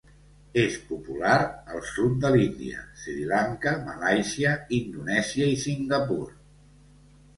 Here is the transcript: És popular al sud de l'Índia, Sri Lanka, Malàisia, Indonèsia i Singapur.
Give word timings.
És 0.59 0.77
popular 0.91 1.33
al 1.73 1.83
sud 1.89 2.15
de 2.23 2.31
l'Índia, 2.35 2.81
Sri 3.03 3.27
Lanka, 3.35 3.75
Malàisia, 3.91 4.55
Indonèsia 4.81 5.53
i 5.57 5.63
Singapur. 5.69 6.23